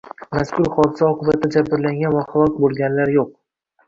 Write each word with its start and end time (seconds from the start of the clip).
Mazkur 0.35 0.69
hodisa 0.77 1.03
oqibatida 1.09 1.51
jabrlangan 1.55 2.15
va 2.15 2.23
halok 2.31 2.57
bo‘lganlar 2.65 3.13
yo‘q 3.19 3.29